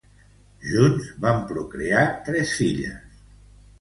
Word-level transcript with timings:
Junts 0.69 1.11
van 1.25 1.43
procrear 1.53 2.03
tres 2.31 2.55
filles. 2.63 3.21